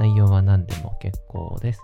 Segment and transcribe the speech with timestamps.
[0.00, 1.82] 内容は何でも結構です。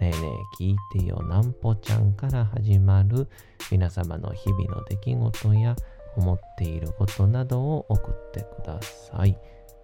[0.00, 0.28] ねえね
[0.60, 3.28] え聞いてよなんぽちゃんから始まる
[3.70, 5.76] 皆様の日々の出来事や
[6.16, 9.36] 思っていることなどを送ってください。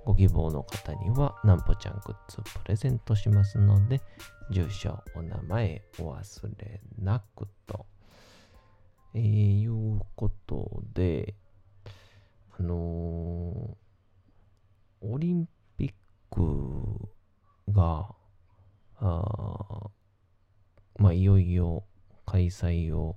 [0.07, 4.01] ご希望の方にはなんぽちゃんグッズプレゼントしますので、
[4.51, 7.85] 住所、お名前お忘れなくと。
[9.13, 11.35] えー、いうことで、
[12.59, 15.93] あのー、オリンピッ
[16.31, 16.74] ク
[17.75, 18.15] が、
[18.97, 19.91] あ
[20.97, 21.85] まあ、いよいよ
[22.25, 23.17] 開催を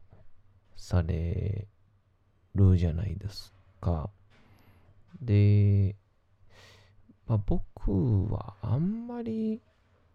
[0.76, 1.68] され
[2.56, 4.10] るじゃないですか。
[5.22, 5.96] で、
[7.28, 9.62] まあ、僕はあんまり、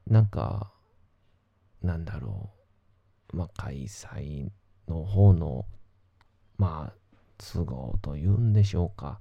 [0.07, 0.73] なんか、
[1.83, 2.51] なんだろ
[3.33, 4.51] う、まあ、開催
[4.89, 5.67] の方の、
[6.59, 7.03] まあ、
[7.39, 9.21] 都合というんでしょうか。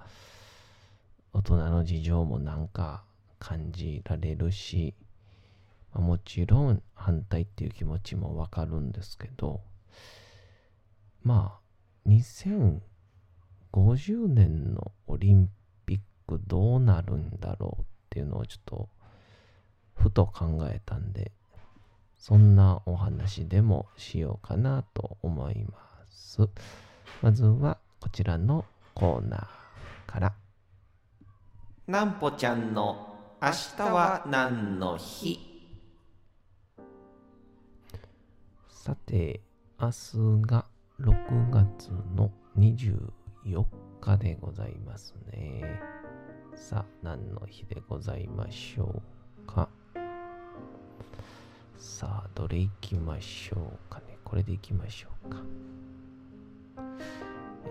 [1.33, 3.03] 大人の事情もなんか
[3.39, 4.93] 感じられるし、
[5.93, 9.61] もちろん反対っていう気持ちもわかるんですけど、
[11.23, 12.79] まあ、2050
[14.27, 15.49] 年のオリン
[15.85, 18.89] ピックどうなるんだろうっていうのをちょっと
[19.95, 21.31] ふと考えたんで、
[22.17, 25.73] そんなお話でもしようかなと思いま
[26.09, 26.47] す。
[27.21, 30.33] まずはこちらのコーナーから。
[31.87, 35.50] なんぽちゃんの明日は何の日？
[38.83, 39.41] さて、
[39.79, 40.65] 明日が
[40.99, 43.63] 6月の24
[44.01, 45.79] 日でございますね。
[46.55, 49.03] さあ、何の日でございましょ
[49.43, 49.69] うか。
[51.77, 54.17] さあ、どれ行きましょうかね。
[54.23, 55.43] これで行きましょうか。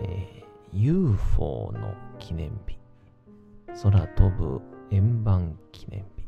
[0.01, 2.77] えー、UFO の記念日。
[3.83, 4.61] 空飛ぶ
[4.91, 6.20] 円盤記念日。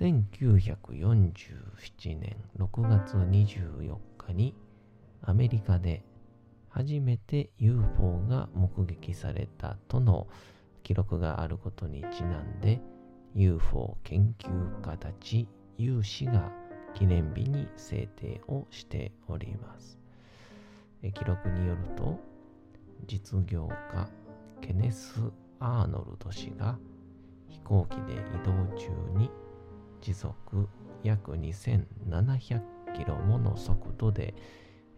[0.00, 4.56] 1947年6月24日に
[5.22, 6.02] アメリカで
[6.68, 10.26] 初めて UFO が目撃されたとの
[10.82, 12.80] 記録があることにちなんで
[13.36, 15.46] UFO 研究家たち
[15.78, 16.50] 有志が
[16.94, 20.00] 記念日に制定をしております。
[21.02, 22.18] 記録によると
[23.06, 24.08] 実業家
[24.60, 25.20] ケネス・
[25.60, 26.76] アーノルド氏が
[27.48, 29.30] 飛行機で移動中に
[30.04, 30.34] 時速
[31.02, 32.60] 約2700
[32.94, 34.34] キロもの速度で、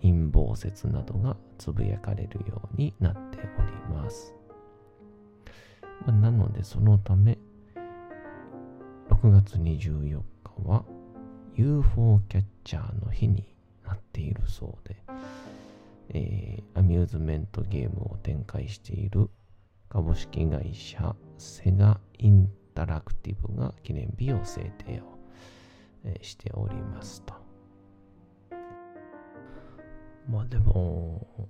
[0.02, 4.34] 陰謀説などがつぶやかれるようになっております。
[6.06, 7.38] まあ、なので、そのため、
[9.10, 10.84] 6月24日は
[11.56, 13.56] UFO キャッチャーの日に
[13.86, 14.96] なっているそうで、
[16.10, 19.30] えー、アミューズメントゲームを展開している
[19.90, 25.16] 株式会社セガインタラクティブが記念日を制定を、
[26.22, 27.45] しておりますと。
[30.28, 31.50] まあでも、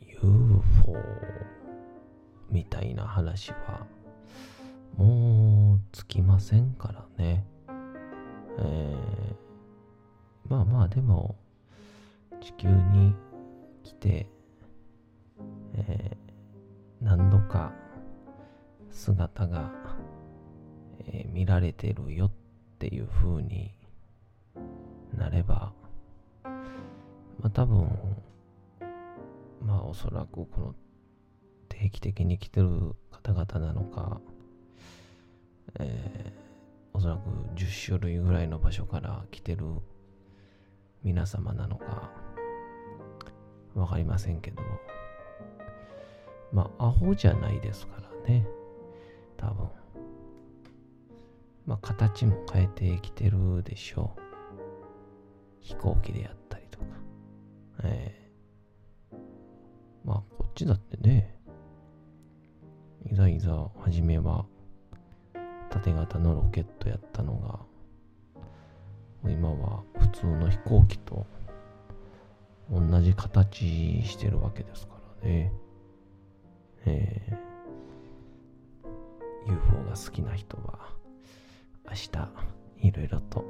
[0.00, 0.96] UFO
[2.50, 3.86] みたいな話は
[4.96, 7.46] もうつきませんからね。
[8.58, 11.36] えー、まあまあでも
[12.40, 13.14] 地球に
[13.84, 14.28] 来て、
[15.74, 17.72] えー、何度か
[18.90, 19.70] 姿が、
[21.06, 22.30] えー、見られてるよっ
[22.80, 23.72] ていう風に
[25.16, 25.72] なれば、
[27.44, 27.88] あ多分、
[29.62, 30.74] まあおそらくこの
[31.68, 34.20] 定期的に来てる方々なのか、
[35.78, 37.20] えー、おそらく
[37.54, 39.64] 10種類ぐらいの場所から来てる
[41.02, 42.10] 皆様なのか、
[43.74, 44.62] わかりませんけど、
[46.52, 48.46] まあ、アホじゃないですからね。
[49.36, 49.68] 多分。
[51.66, 54.20] まあ、形も変えてきてるでしょう。
[55.60, 56.67] 飛行機であったり。
[57.84, 58.14] え
[59.12, 59.14] え。
[59.14, 59.18] ー、
[60.04, 61.34] まあ、こっちだってね、
[63.10, 64.46] いざいざ、初めは、
[65.70, 67.60] 縦型のロケットやったのが、
[69.30, 71.26] 今は普通の飛行機と
[72.70, 75.52] 同じ形してるわけですからね。
[76.86, 80.94] えー、UFO が好きな人は
[81.86, 83.44] 明日いろいろと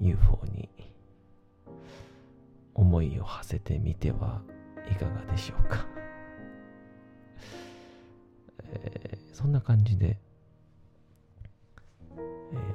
[0.00, 0.68] UFO に
[2.74, 4.42] 思いを馳せてみては
[4.90, 5.86] いかがでしょうか、
[8.62, 10.18] えー、そんな感じで、
[12.16, 12.18] え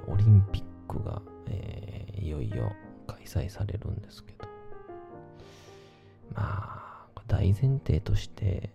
[0.07, 2.71] ー、オリンピックが、えー、いよいよ
[3.07, 4.47] 開催されるんですけど。
[6.33, 8.69] まあ、大前提として、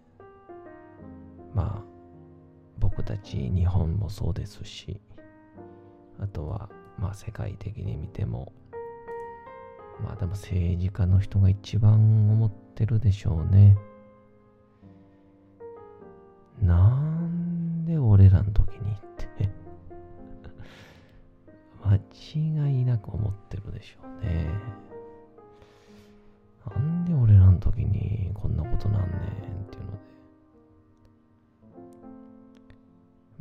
[1.54, 1.94] まあ、
[2.78, 5.00] 僕たち日本もそうですし、
[6.18, 6.68] あとは、
[6.98, 8.52] まあ世界的に見ても、
[10.02, 11.94] まあでも政治家の人が一番
[12.30, 13.76] 思ってるでしょうね。
[16.60, 19.50] なんで俺らの時にって
[21.84, 24.48] 間違いなく思ってるでしょうね。
[26.74, 29.12] なんで俺らの時にこんなことなんねんっ
[29.68, 29.98] ていうので。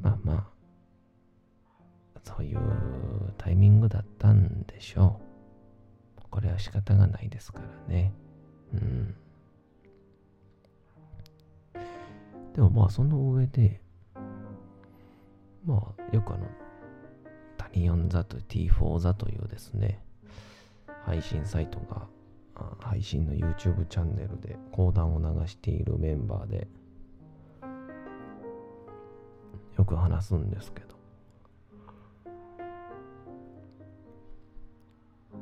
[0.01, 2.59] まあまあ、そういう
[3.37, 5.22] タイミングだったんでしょう。
[6.73, 8.13] 方がないですからね。
[8.73, 9.15] うん。
[12.53, 13.81] でもまあその上で、
[15.65, 16.45] まあよくあの、
[17.57, 20.03] タリオン座と T4 座というですね、
[21.05, 22.07] 配信サイトが
[22.79, 26.67] 配信の YouTube チャンネルで講談を流しているメンバーで
[29.77, 30.95] よく話すんですけど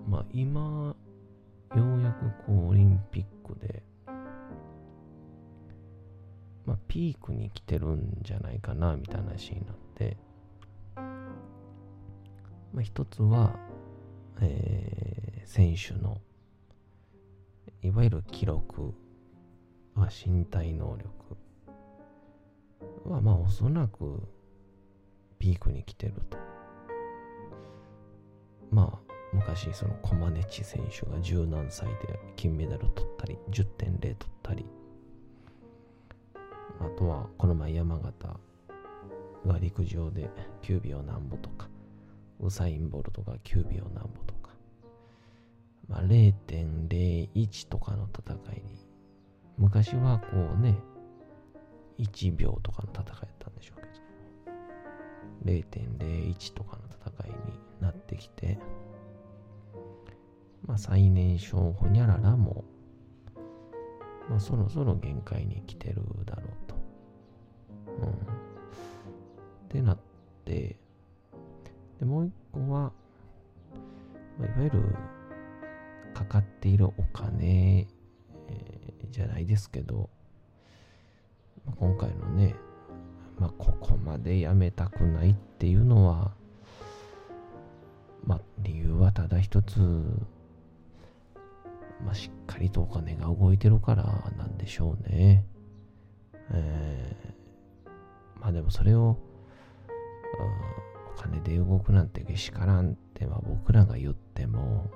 [0.07, 0.95] まあ今
[2.51, 3.83] オリンピックで
[6.65, 10.17] まあピークに来てるんじゃないかなみたいな話になって
[12.73, 13.55] まあ一つは
[14.41, 16.19] えー、選手の
[17.83, 18.93] いわゆる記録
[19.95, 21.37] は身体能力
[23.05, 24.27] はまあおそらく
[25.37, 26.37] ピークに来てると。
[28.71, 34.65] まあ昔そのコマネチ選手が十何歳で金メダル取ったり10.0取ったり。
[36.79, 38.39] あとはこの前山形
[39.45, 40.29] が陸上で
[40.63, 41.67] 9秒何歩とか
[42.41, 44.49] ウサイン・ボルトが9秒何歩とか。
[45.87, 48.87] まあ、0.01とかの戦いに、
[49.57, 50.75] 昔はこうね、
[51.99, 53.81] 1秒とかの戦いだったんでしょう
[55.45, 57.35] けど、0.01とかの戦いに
[57.79, 58.57] なってきて、
[60.65, 62.63] まあ、最年少ホニャララも、
[64.29, 66.75] まあ、そろそろ限界に来てるだろうと。
[68.03, 68.11] うん。
[68.11, 68.13] っ
[69.69, 69.97] てなっ
[70.45, 70.77] て、
[71.99, 72.91] で、もう一個は、
[74.39, 74.95] まあ、いわゆる、
[76.13, 77.87] かかっているお金、
[78.47, 80.09] えー、じゃないですけど、
[81.65, 82.55] まあ、今回のね、
[83.39, 86.31] まあ、ここまでやめたくないっていうのは、
[88.23, 89.79] まあ、理由はただ一つ、
[92.05, 95.45] まあ、しっかりとお金が動いてるからなんでしょうね。
[96.51, 99.17] えー、まあでもそれを、
[101.15, 104.89] お金で動くなんてけしからんって、まあ、僕らが言っても、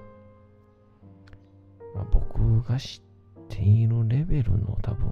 [1.94, 5.12] まあ、僕が知っているレベルの多分、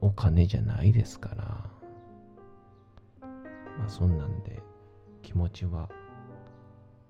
[0.00, 1.44] お金じゃないですから、
[3.78, 4.62] まあそんなんで
[5.22, 5.88] 気持ちは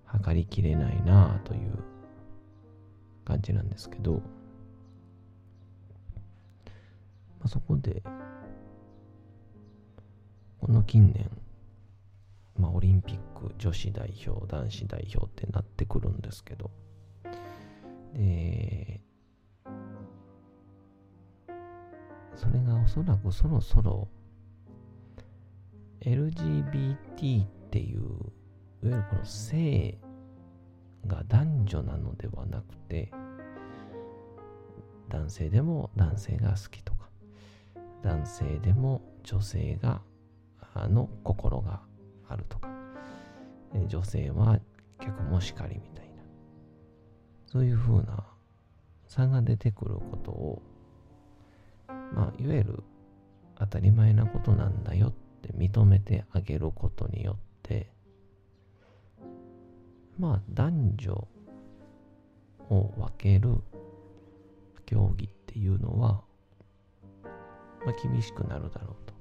[0.04, 1.93] 測りきれないなあという
[3.24, 4.20] 感じなんですけど、ま
[7.44, 8.02] あ、そこで、
[10.60, 11.30] この近年、
[12.56, 16.70] まあ、オリンピック女子代表、男子代表ってなってくるんですけど、
[18.14, 19.00] で、
[22.36, 24.08] それがおそらくそろそろ
[26.00, 28.10] LGBT っていう、いわ
[28.82, 29.98] ゆるこの性
[31.06, 33.10] が男女なのではなくて、
[35.08, 37.08] 男性でも男性が好きとか、
[38.02, 40.02] 男性でも女性が、
[40.88, 41.80] の心が
[42.28, 42.68] あるとか、
[43.88, 44.58] 女性は
[45.00, 46.22] 逆もしかりみたいな、
[47.46, 48.24] そういうふうな
[49.06, 50.62] 差が出てくることを、
[51.88, 52.82] まあ、いわゆる
[53.56, 57.93] 当たり前なことなんだよって認めてあげることによって、
[60.18, 61.28] まあ男女
[62.70, 63.58] を分ける
[64.86, 66.22] 競技っていうのは、
[67.84, 69.14] まあ、厳しくなるだろうと。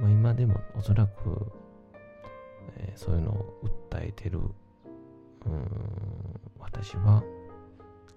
[0.00, 1.52] まあ、今でもおそらく、
[2.76, 7.22] えー、そういうのを訴えてる、うん、私は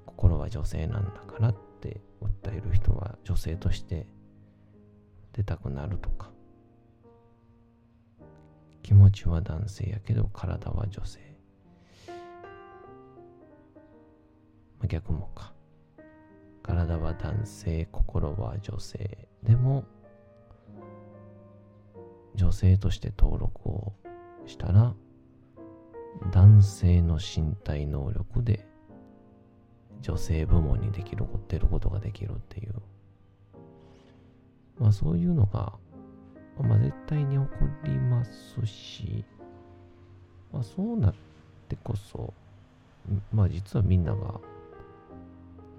[0.05, 4.07] 心は女性なんだからって訴える人は女性として
[5.33, 6.31] 出たくなるとか、
[8.81, 11.32] 気持ちは男性やけど体は女性。
[14.87, 15.53] 逆もか。
[16.61, 19.27] 体は男性、心は女性。
[19.43, 19.83] でも、
[22.35, 23.93] 女性として登録を
[24.45, 24.93] したら、
[26.31, 28.65] 男性の身体能力で
[30.01, 32.73] 女性部門にできる、出ることができるっていう。
[34.79, 35.73] まあそういうのが、
[36.61, 37.49] まあ絶対に起こ
[37.83, 39.25] りますし、
[40.51, 41.13] まあそうなっ
[41.67, 42.33] てこそ、
[43.31, 44.39] まあ実はみんなが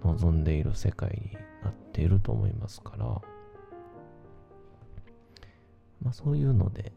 [0.04, 3.06] 望んでいる世界になっていると思いますから、
[6.02, 6.92] まあそういうので、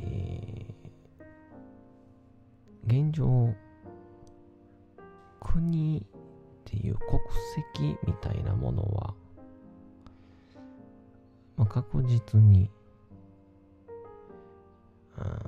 [0.00, 3.54] えー、現状、
[5.40, 6.04] 国っ
[6.64, 7.20] ていう国
[7.74, 9.14] 籍みたいなものは、
[11.56, 12.68] まあ、確実に、
[15.16, 15.38] あ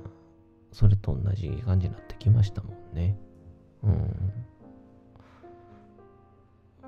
[0.71, 3.19] それと同じ感じになってきましたもんね。
[3.83, 4.47] うん。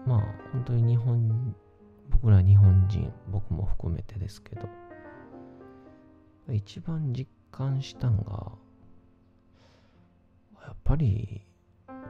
[0.07, 0.19] まあ
[0.53, 1.55] 本当に日本
[2.11, 4.69] 僕ら日本人僕も含めてですけど
[6.51, 8.53] 一番実感したんが
[10.63, 11.43] やっぱり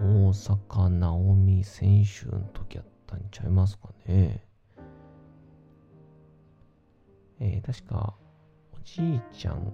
[0.01, 4.45] 大坂なおみ選手の時やったんちゃいますかね。
[7.41, 8.15] えー、確か
[8.73, 9.73] おじいちゃん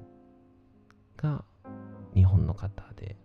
[1.17, 1.45] が
[2.15, 3.17] 日本の方で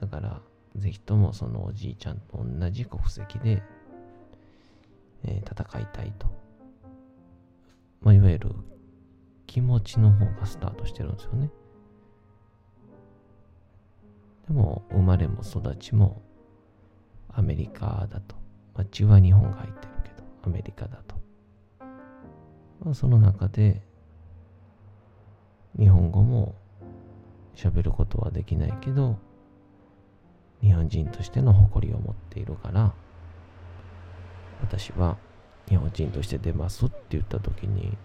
[0.00, 0.40] だから
[0.76, 3.62] ぜひともそのおじいちゃんと同じ国籍で、
[5.24, 6.26] えー、戦いたいと。
[8.02, 8.50] まあ、いわゆる
[9.46, 11.50] 気持ちの方がスタートしてるんですよね。
[14.46, 16.22] でも、生まれも育ちも
[17.28, 18.36] アメリカだと。
[18.74, 21.16] まあ、血は日本が入ってるけど、アメリカだと。
[22.84, 23.82] まあ、その中で、
[25.78, 26.54] 日本語も
[27.54, 29.18] 喋ることはできないけど、
[30.62, 32.92] 日本人としての誇りを持っているから
[34.60, 35.16] 私は
[35.68, 37.96] 日本人として出ますって言った時に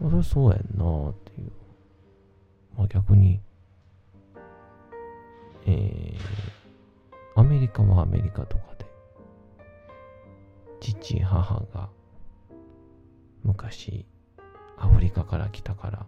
[0.00, 1.52] それそうやんなっていう。
[2.76, 3.40] まあ逆に
[5.68, 8.86] えー、アメリカはアメリカとかで
[10.80, 11.88] 父母が
[13.42, 14.06] 昔
[14.78, 16.06] アフリカから来たから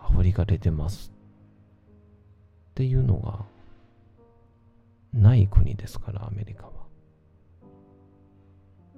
[0.00, 1.12] アフリカで出ます
[2.78, 3.44] っていうのが
[5.12, 6.72] ない国ですから、アメリカは。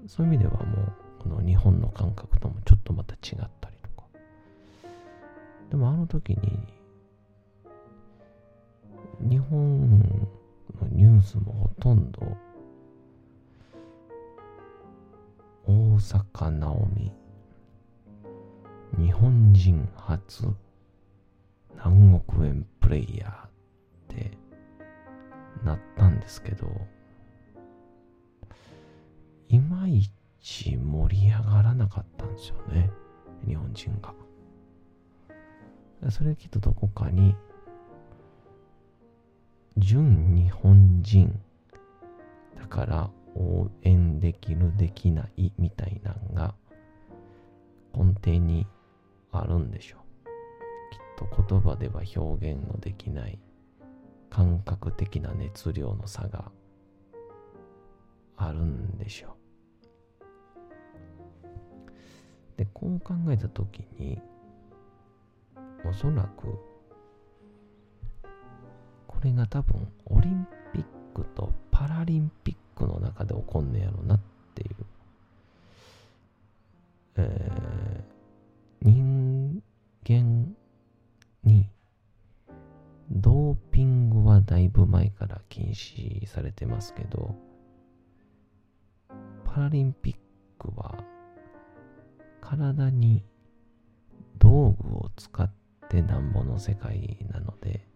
[0.07, 4.07] そういう意味ではもう、この日本の感覚ともちょっとまた違ったりとか。
[5.71, 6.59] でもあの時に、
[9.21, 12.37] 日本のニュースもほとんど、
[15.67, 17.11] 大阪なおみ、
[18.99, 20.49] 日本人初
[21.79, 23.50] 何億円プレイヤー
[26.21, 26.69] ですけど、
[29.49, 30.03] いまい
[30.41, 32.91] ち盛り上がらなかったんですよね。
[33.47, 34.15] 日本人が。
[36.11, 37.35] それきっとどこかに、
[39.77, 41.41] 純日本人
[42.59, 46.55] だから応援できるできないみたいなんが
[47.95, 48.67] 根底に
[49.33, 50.01] あるんでしょう。
[50.93, 53.39] きっと言葉では表現のできない
[54.31, 56.51] 感覚的な熱量の差が
[58.37, 59.37] あるんでしょ
[62.55, 62.57] う。
[62.57, 64.21] で、こう考えたときに、
[65.85, 66.59] おそらく、
[69.07, 70.85] これが多分、オリンピッ
[71.15, 74.21] クとパラリンピックの中で起こんねやろうなっ
[74.55, 74.77] ていう、
[77.17, 77.50] え
[85.71, 87.35] 禁止されてますけど、
[89.45, 90.15] パラリンピッ
[90.59, 91.05] クは
[92.41, 93.25] 体に
[94.39, 95.53] 道具を使っ
[95.89, 97.87] てなんぼの世界なので、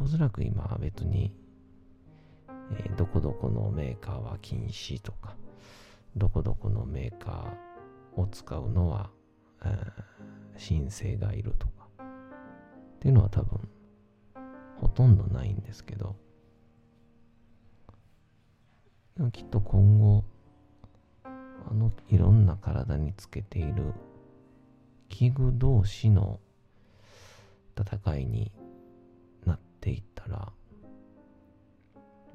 [0.00, 1.32] おそらく今は別に、
[2.72, 5.36] えー、どこどこのメーカーは禁止とか、
[6.16, 9.10] どこどこのメーカーを使うのは、
[9.64, 13.68] えー、申請がいるとか、っていうのは多分、
[14.82, 16.16] ほとんどないんですけど、
[19.16, 20.24] でもきっと今後、
[21.24, 23.94] あのいろんな体につけている
[25.08, 26.40] 器具同士の
[27.78, 28.50] 戦いに
[29.46, 30.52] なっていったら、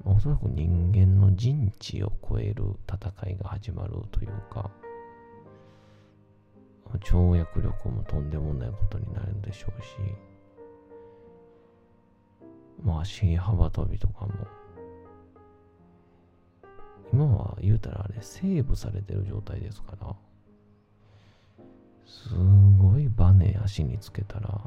[0.04, 4.70] おそらく人間の人知を超える戦いが始まるというか、
[7.00, 9.88] 跳躍力もとんでもないことになるでしょうし、
[12.82, 14.32] まあ足幅跳びとかも。
[17.12, 20.14] 今は言うたらあれセーブされてる状態ですから、
[22.04, 22.34] す
[22.78, 24.60] ごいバネ足につけたら、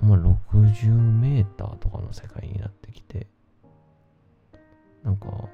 [0.00, 3.26] ま、60メーターとかの世界になってきて、
[5.02, 5.48] なんか、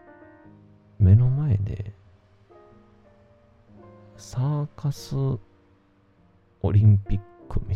[0.99, 1.93] 目の前で、
[4.17, 7.76] サーカスオリンピックみ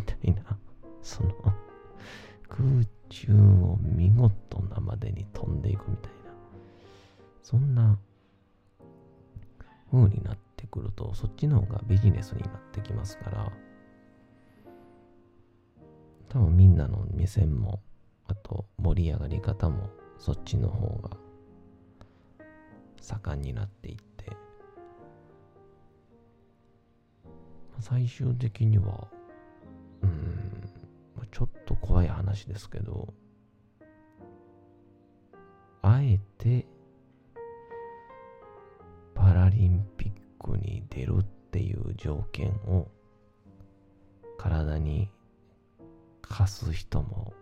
[2.61, 6.31] 空中を見事なまでに飛んでいくみたいな。
[7.41, 7.97] そんな
[9.91, 13.51] 風になってくると、そっちの方がビジネスになってきますから、
[16.29, 17.81] 多分みんなの目線も、
[18.27, 21.17] あと盛り上がり方も、そっちの方が
[23.01, 24.37] 盛んになっていって、
[27.79, 29.07] 最終的には、
[30.03, 30.70] うん、
[31.31, 33.13] ちょっと怖い話ですけど、
[35.81, 36.67] あえて
[39.15, 42.87] パラリンピックに出るっていう条件を
[44.37, 45.09] 体に
[46.21, 47.33] 課す人も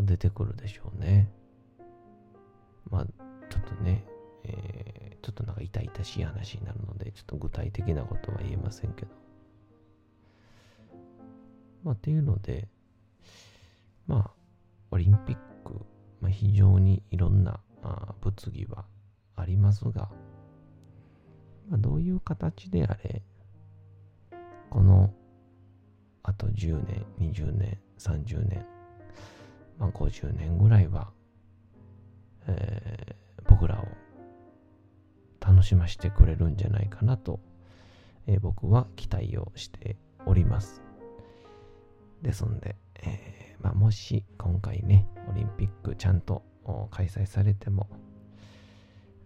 [0.00, 1.30] 出てくるでしょうね。
[2.90, 3.06] まあ、
[3.48, 4.04] ちょっとね、
[4.44, 9.12] えー、ちょっとなんか痛々しい話になるので、ちょっと具体的なことは言えませんけど。
[11.84, 12.68] まあ、っていうので、
[14.06, 14.30] まあ、
[14.90, 15.74] オリンピック、
[16.20, 18.86] まあ、非常にいろんなあ物議は
[19.36, 20.10] ありますが、
[21.68, 23.22] まあ、どういう形であれ、
[24.70, 25.12] この
[26.22, 28.66] あと10年、20年、30年、
[29.78, 31.10] まあ、50年ぐらいは、
[32.46, 33.86] えー、僕らを
[35.40, 37.40] 楽しませてくれるんじゃないかなと、
[38.26, 40.83] えー、僕は期待をしております。
[42.24, 46.42] ですんで、えーまあ、もし今回ね、オリンピックちゃんと
[46.90, 47.88] 開催されても、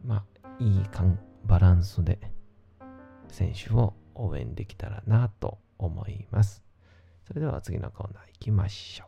[0.05, 2.19] まあ、いい感、バランスで
[3.29, 6.65] 選手を応援できたらなと思います。
[7.27, 9.08] それでは次のコーナー行きましょう。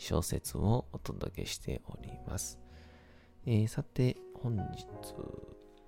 [0.00, 2.58] 小説をお届けしております。
[3.44, 4.86] えー、さて、本日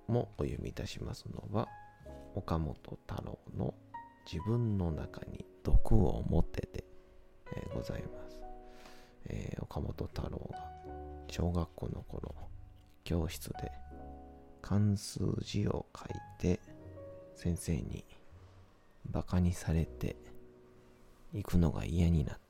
[0.07, 1.67] もお読みいたしますのは、
[2.35, 2.75] 岡本
[3.07, 3.73] 太郎の
[4.31, 6.83] 自分の中に毒を持ってて、
[7.55, 8.39] え、ございます、
[9.25, 10.59] えー、岡本太郎が
[11.27, 12.35] 小学校の頃、
[13.03, 13.71] 教室で
[14.61, 16.59] 漢数字を書いて、
[17.35, 18.05] 先生に
[19.09, 20.15] バカにされて
[21.33, 22.42] 行くのが嫌になっ。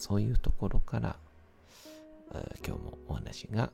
[0.00, 1.16] そういうところから
[2.66, 3.70] 今日もお話が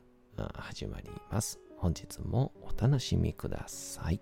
[0.55, 1.57] 始まります。
[1.77, 4.19] 本日もお楽しみください。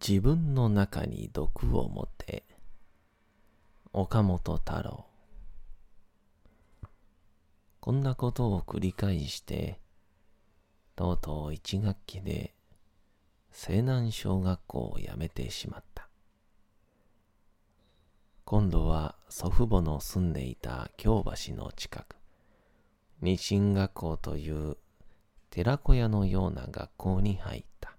[0.00, 2.44] 自分の中に毒を持て
[3.92, 5.09] 岡本太郎
[7.80, 9.80] こんなことを繰り返して、
[10.96, 12.54] とうとう一学期で
[13.50, 16.08] 西南小学校を辞めてしまった。
[18.44, 22.16] 今度は祖父母の住んでいた京橋の近く、
[23.22, 24.76] 日進学校という
[25.48, 27.96] 寺子屋のような学校に入った。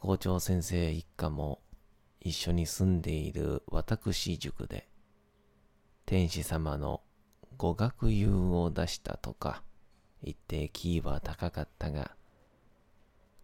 [0.00, 1.60] 校長先生一家も
[2.20, 4.88] 一緒に住んでいる私塾で、
[6.06, 7.02] 天使様の
[7.56, 9.62] 語学友を出したとか
[10.22, 12.10] 言ってキーは高かったが、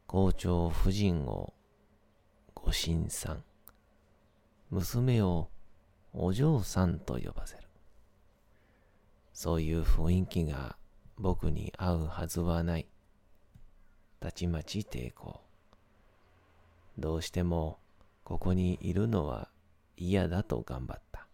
[0.07, 1.55] 校長夫人を
[2.55, 3.44] ご新さん、
[4.70, 5.48] 娘を
[6.12, 7.62] お嬢さんと呼ばせる。
[9.33, 10.77] そういう雰囲気が
[11.16, 12.87] 僕に合うはずはない。
[14.20, 15.40] たちまち抵抗。
[16.98, 17.79] どうしても
[18.25, 19.48] ここにいるのは
[19.96, 21.27] 嫌だと頑張った。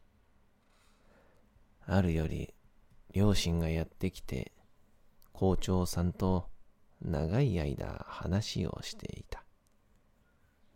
[1.87, 2.55] あるより
[3.13, 4.53] 両親がやってきて、
[5.33, 6.49] 校長さんと
[7.03, 9.45] 長い間話をしていた。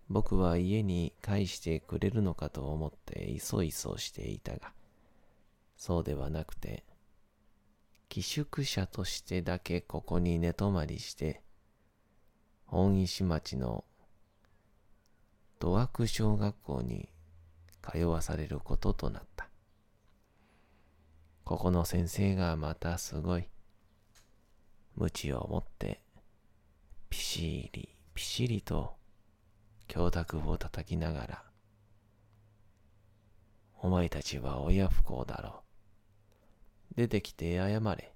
[0.08, 4.72] 僕は家に帰してくれるのかと思っていそいそしていたが、
[5.76, 6.84] そうではなくて、
[8.08, 11.42] 寄宿舎としてだけここに寝泊まりして、
[12.66, 13.84] 本石町の
[15.58, 17.08] 土悪小学校に
[17.82, 19.48] 通わされることとなった。
[21.44, 23.48] ここの先生がまたすごい。
[24.96, 26.02] 鞭を持って、
[27.10, 28.94] ピシリ、ピシリと、
[29.88, 31.42] 教託を叩きながら、
[33.80, 35.62] お前たちは親不孝だろ
[36.92, 36.94] う。
[36.96, 38.14] 出てきて謝れ。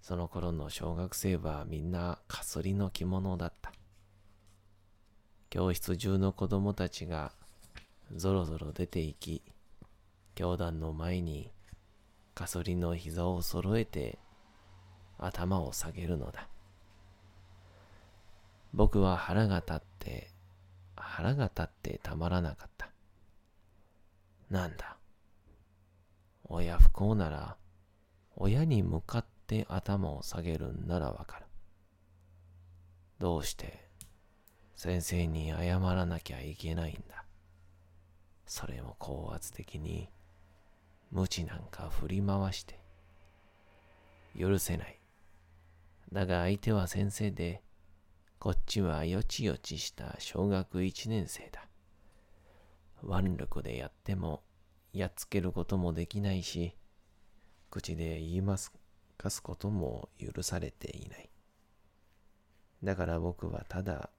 [0.00, 3.72] その頃の小学生はみんなかすりの着物だった。
[5.48, 7.32] 教室中の子供たちが
[8.14, 9.42] ぞろぞろ出て行き、
[10.34, 11.50] 教団の前に
[12.34, 14.18] かそりの膝を揃えて
[15.18, 16.48] 頭を下げるのだ。
[18.72, 20.30] 僕は腹が立って、
[20.96, 22.90] 腹が立ってたまらなかった。
[24.50, 24.96] なんだ？
[26.44, 27.56] 親不幸なら、
[28.36, 31.46] 親に向かって頭を下げるんならわかる。
[33.20, 33.88] どうして
[34.74, 37.24] 先生に謝らなきゃいけないんだ。
[38.46, 40.08] それも高圧的に
[41.12, 42.80] 鞭なんか振り回して。
[44.38, 44.98] 許せない。
[46.12, 47.62] だが相手は先生で、
[48.38, 51.66] こっちはよちよちした小学一年生だ。
[53.02, 54.42] 腕力でやっても、
[54.92, 56.76] やっつけることもできないし、
[57.70, 58.72] 口で言います
[59.16, 61.30] かすことも許されていない。
[62.82, 64.10] だから僕はただ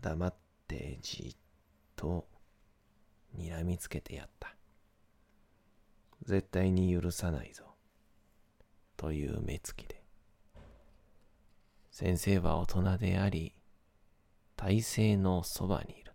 [0.00, 0.34] 黙っ
[0.68, 1.36] てじっ
[1.96, 2.26] と
[3.36, 4.54] 睨みつけてやった。
[6.24, 7.64] 絶対に許さないぞ。
[8.96, 10.02] という目つきで。
[11.90, 13.54] 先生は大人であり、
[14.56, 16.12] 体制のそばにいる。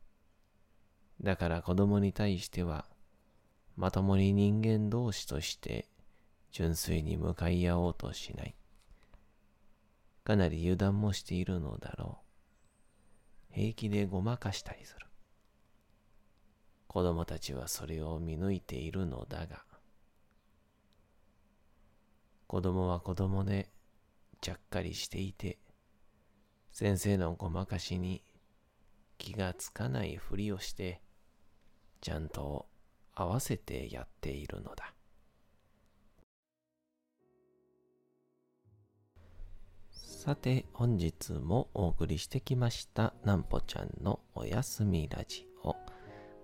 [1.22, 2.86] だから子供に対しては、
[3.76, 5.88] まともに人間同士として
[6.52, 8.56] 純粋に向かい合おうとしない。
[10.24, 12.20] かなり油断もしているのだろ
[13.52, 13.54] う。
[13.54, 15.06] 平気でごまかしたりする。
[16.88, 19.67] 子供たちはそれを見抜いているのだが、
[22.48, 23.70] 子供は子供で
[24.42, 25.58] ちゃっかりしていて、
[26.72, 28.24] 先生のごまかしに
[29.18, 31.02] 気がつかないふりをして、
[32.02, 32.68] ちゃんと
[33.14, 34.94] 合わせてやっているのだ。
[40.28, 45.74] さて本日もお送りしてきましたなんぽちゃんのおやすみラジオ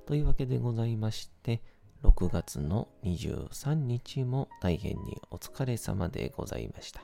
[0.05, 1.61] というわけでございまして
[2.03, 7.01] 6月の23日も大変にお疲れ様でございました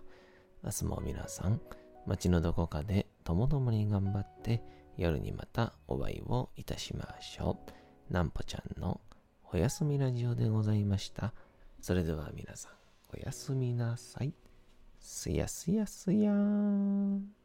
[0.64, 1.62] 明日も皆さん
[2.06, 4.62] 街のどこかでともどもに頑張って
[4.98, 7.58] 夜にまたお会いをいたしましょ
[8.10, 9.00] うなんぽちゃんの
[9.54, 11.34] おやすみラジオでございました
[11.82, 12.80] それでは皆さん
[13.12, 14.34] おやすみなさい。
[15.00, 17.39] すやすやすやーん。